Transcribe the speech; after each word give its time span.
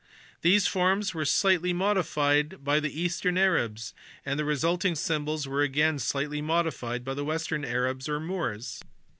These 0.41 0.65
forms 0.65 1.11
wi 1.11 1.21
iv 1.21 1.27
slightly 1.29 1.73
modified 1.73 2.63
by 2.63 2.79
the 2.79 2.99
eastern 2.99 3.37
Arabs, 3.37 3.93
and 4.25 4.39
the 4.39 4.43
resulting 4.43 4.95
symbols 4.95 5.47
were 5.47 5.61
again 5.61 5.99
slightly 5.99 6.41
modified 6.41 7.05
by 7.05 7.13
the 7.13 7.23
western 7.23 7.63
Arabs 7.63 8.09
or 8.09 8.19
Moors. 8.19 8.83